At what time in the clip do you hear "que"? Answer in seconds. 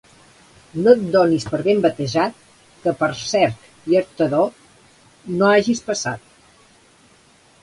2.85-2.95